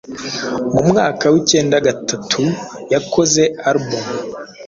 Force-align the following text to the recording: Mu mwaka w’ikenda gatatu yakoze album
Mu 0.73 0.81
mwaka 0.89 1.25
w’ikenda 1.33 1.77
gatatu 1.87 2.41
yakoze 2.93 3.43
album 3.69 4.05